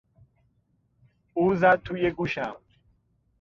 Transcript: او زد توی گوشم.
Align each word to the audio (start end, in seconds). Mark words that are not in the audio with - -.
او 1.33 1.55
زد 1.55 1.83
توی 1.83 2.11
گوشم. 2.11 2.55